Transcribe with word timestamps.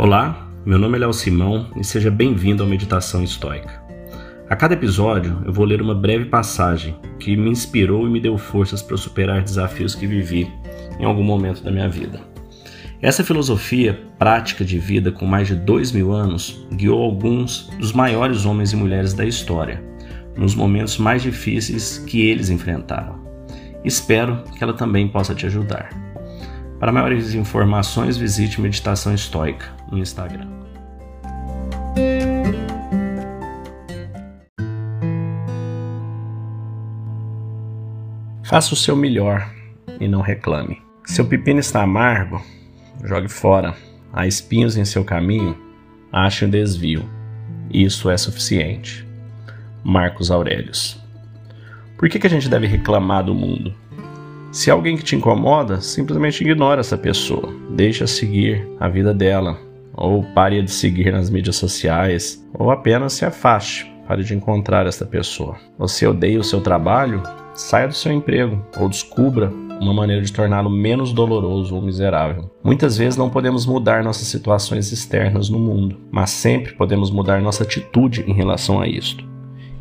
Olá, 0.00 0.48
meu 0.64 0.78
nome 0.78 0.96
é 0.96 1.00
Léo 1.00 1.12
Simão 1.12 1.72
e 1.74 1.82
seja 1.82 2.08
bem-vindo 2.08 2.62
ao 2.62 2.68
Meditação 2.68 3.24
Estoica. 3.24 3.82
A 4.48 4.54
cada 4.54 4.74
episódio 4.74 5.42
eu 5.44 5.52
vou 5.52 5.64
ler 5.64 5.82
uma 5.82 5.92
breve 5.92 6.26
passagem 6.26 6.94
que 7.18 7.36
me 7.36 7.50
inspirou 7.50 8.06
e 8.06 8.08
me 8.08 8.20
deu 8.20 8.38
forças 8.38 8.80
para 8.80 8.96
superar 8.96 9.42
desafios 9.42 9.96
que 9.96 10.06
vivi 10.06 10.48
em 11.00 11.04
algum 11.04 11.24
momento 11.24 11.64
da 11.64 11.72
minha 11.72 11.88
vida. 11.88 12.20
Essa 13.02 13.24
filosofia 13.24 14.00
prática 14.16 14.64
de 14.64 14.78
vida 14.78 15.10
com 15.10 15.26
mais 15.26 15.48
de 15.48 15.56
dois 15.56 15.90
mil 15.90 16.12
anos 16.12 16.64
guiou 16.72 17.02
alguns 17.02 17.68
dos 17.80 17.92
maiores 17.92 18.46
homens 18.46 18.72
e 18.72 18.76
mulheres 18.76 19.12
da 19.14 19.24
história, 19.26 19.82
nos 20.36 20.54
momentos 20.54 20.96
mais 20.96 21.22
difíceis 21.22 21.98
que 21.98 22.20
eles 22.20 22.50
enfrentaram. 22.50 23.18
Espero 23.84 24.44
que 24.56 24.62
ela 24.62 24.74
também 24.74 25.08
possa 25.08 25.34
te 25.34 25.44
ajudar. 25.46 26.07
Para 26.78 26.92
maiores 26.92 27.34
informações, 27.34 28.16
visite 28.16 28.60
Meditação 28.60 29.12
Estoica 29.12 29.66
no 29.90 29.98
Instagram. 29.98 30.46
Faça 38.44 38.72
o 38.72 38.76
seu 38.76 38.94
melhor 38.94 39.52
e 39.98 40.06
não 40.06 40.20
reclame. 40.20 40.80
Seu 41.04 41.26
pepino 41.26 41.58
está 41.58 41.82
amargo, 41.82 42.40
jogue 43.04 43.28
fora. 43.28 43.74
Há 44.12 44.28
espinhos 44.28 44.76
em 44.76 44.84
seu 44.84 45.04
caminho, 45.04 45.58
ache 46.12 46.44
um 46.44 46.50
desvio. 46.50 47.04
Isso 47.70 48.08
é 48.08 48.16
suficiente. 48.16 49.04
Marcos 49.82 50.30
Aurelius. 50.30 51.02
Por 51.98 52.08
que, 52.08 52.20
que 52.20 52.26
a 52.26 52.30
gente 52.30 52.48
deve 52.48 52.68
reclamar 52.68 53.24
do 53.24 53.34
mundo? 53.34 53.74
Se 54.50 54.70
alguém 54.70 54.96
que 54.96 55.04
te 55.04 55.14
incomoda, 55.14 55.80
simplesmente 55.80 56.42
ignora 56.42 56.80
essa 56.80 56.96
pessoa, 56.96 57.52
deixa 57.70 58.06
seguir 58.06 58.66
a 58.80 58.88
vida 58.88 59.12
dela, 59.12 59.58
ou 59.94 60.24
pare 60.34 60.62
de 60.62 60.70
seguir 60.70 61.12
nas 61.12 61.28
mídias 61.28 61.56
sociais, 61.56 62.42
ou 62.54 62.70
apenas 62.70 63.12
se 63.12 63.26
afaste, 63.26 63.92
pare 64.06 64.24
de 64.24 64.34
encontrar 64.34 64.86
essa 64.86 65.04
pessoa. 65.04 65.56
Você 65.78 66.06
odeia 66.06 66.40
o 66.40 66.44
seu 66.44 66.62
trabalho? 66.62 67.22
Saia 67.54 67.88
do 67.88 67.94
seu 67.94 68.10
emprego 68.10 68.64
ou 68.78 68.88
descubra 68.88 69.52
uma 69.80 69.92
maneira 69.92 70.22
de 70.22 70.32
torná-lo 70.32 70.70
menos 70.70 71.12
doloroso 71.12 71.74
ou 71.74 71.82
miserável. 71.82 72.50
Muitas 72.64 72.96
vezes 72.96 73.18
não 73.18 73.28
podemos 73.28 73.66
mudar 73.66 74.02
nossas 74.02 74.28
situações 74.28 74.90
externas 74.90 75.50
no 75.50 75.58
mundo, 75.58 76.00
mas 76.10 76.30
sempre 76.30 76.72
podemos 76.72 77.10
mudar 77.10 77.42
nossa 77.42 77.64
atitude 77.64 78.24
em 78.26 78.32
relação 78.32 78.80
a 78.80 78.88
isto. 78.88 79.24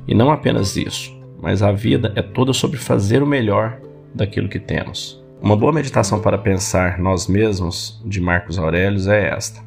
E 0.06 0.14
não 0.14 0.30
apenas 0.30 0.76
isso, 0.76 1.16
mas 1.42 1.64
a 1.64 1.72
vida 1.72 2.12
é 2.16 2.22
toda 2.22 2.52
sobre 2.52 2.78
fazer 2.78 3.24
o 3.24 3.28
melhor 3.28 3.80
daquilo 4.14 4.50
que 4.50 4.60
temos. 4.60 5.24
Uma 5.42 5.56
boa 5.56 5.72
meditação 5.72 6.20
para 6.20 6.38
pensar 6.38 6.98
nós 6.98 7.28
mesmos, 7.28 8.02
de 8.06 8.20
Marcos 8.20 8.58
Aurelius, 8.58 9.08
é 9.08 9.30
esta: 9.30 9.62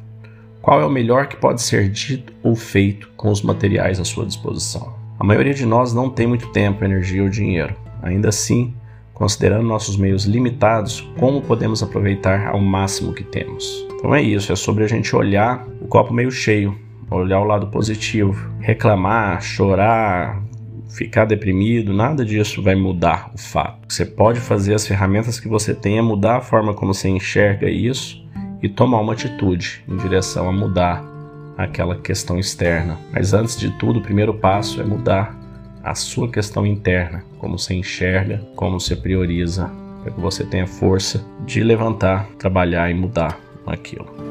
Qual 0.61 0.81
é 0.81 0.85
o 0.85 0.89
melhor 0.89 1.27
que 1.27 1.37
pode 1.37 1.61
ser 1.61 1.89
dito 1.89 2.33
ou 2.43 2.55
feito 2.55 3.09
com 3.15 3.31
os 3.31 3.41
materiais 3.41 3.99
à 3.99 4.03
sua 4.03 4.25
disposição? 4.25 4.93
A 5.19 5.23
maioria 5.23 5.53
de 5.53 5.65
nós 5.65 5.93
não 5.93 6.09
tem 6.09 6.27
muito 6.27 6.51
tempo, 6.51 6.83
energia 6.83 7.23
ou 7.23 7.29
dinheiro. 7.29 7.75
Ainda 8.01 8.29
assim, 8.29 8.73
considerando 9.13 9.67
nossos 9.67 9.95
meios 9.95 10.25
limitados, 10.25 11.07
como 11.19 11.41
podemos 11.41 11.83
aproveitar 11.83 12.47
ao 12.47 12.59
máximo 12.59 13.13
que 13.13 13.23
temos? 13.23 13.85
Então 13.93 14.15
é 14.15 14.21
isso, 14.21 14.51
é 14.51 14.55
sobre 14.55 14.83
a 14.83 14.87
gente 14.87 15.15
olhar 15.15 15.65
o 15.79 15.87
copo 15.87 16.11
meio 16.11 16.31
cheio, 16.31 16.75
olhar 17.09 17.39
o 17.39 17.45
lado 17.45 17.67
positivo, 17.67 18.51
reclamar, 18.59 19.41
chorar, 19.41 20.41
ficar 20.91 21.25
deprimido, 21.25 21.93
nada 21.93 22.23
disso 22.25 22.61
vai 22.61 22.75
mudar 22.75 23.31
o 23.33 23.37
fato. 23.37 23.79
Você 23.87 24.05
pode 24.05 24.39
fazer 24.39 24.73
as 24.73 24.85
ferramentas 24.85 25.39
que 25.39 25.47
você 25.47 25.73
tem 25.73 26.01
mudar 26.01 26.37
a 26.37 26.41
forma 26.41 26.73
como 26.73 26.93
você 26.93 27.09
enxerga 27.09 27.69
isso 27.69 28.23
e 28.61 28.69
tomar 28.69 28.99
uma 28.99 29.13
atitude 29.13 29.83
em 29.87 29.97
direção 29.97 30.47
a 30.47 30.51
mudar 30.51 31.03
aquela 31.57 31.95
questão 31.95 32.39
externa. 32.39 32.97
Mas 33.11 33.33
antes 33.33 33.57
de 33.57 33.69
tudo, 33.77 33.99
o 33.99 34.03
primeiro 34.03 34.33
passo 34.33 34.81
é 34.81 34.83
mudar 34.83 35.37
a 35.83 35.95
sua 35.95 36.29
questão 36.29 36.65
interna, 36.65 37.23
como 37.39 37.57
você 37.57 37.73
enxerga, 37.73 38.41
como 38.55 38.79
você 38.79 38.95
prioriza, 38.95 39.71
para 40.03 40.11
que 40.11 40.19
você 40.19 40.43
tenha 40.43 40.67
força 40.67 41.23
de 41.45 41.63
levantar, 41.63 42.27
trabalhar 42.37 42.89
e 42.89 42.93
mudar 42.93 43.39
aquilo. 43.65 44.30